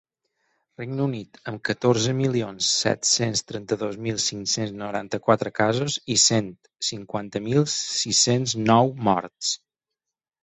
Regne 0.79 1.01
Unit, 1.03 1.39
amb 1.49 1.59
catorze 1.69 2.13
milions 2.21 2.69
set-cents 2.85 3.43
trenta-dos 3.51 3.99
mil 4.05 4.17
cinc-cents 4.23 4.73
noranta-quatre 4.79 5.53
casos 5.59 5.97
i 6.15 6.19
cent 6.23 6.49
cinquanta 6.89 7.43
mil 7.51 7.61
sis-cents 7.75 8.57
nou 8.71 8.91
morts. 9.09 9.51